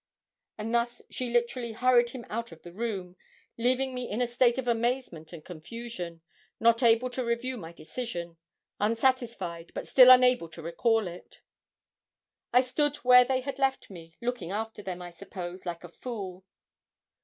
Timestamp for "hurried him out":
1.73-2.51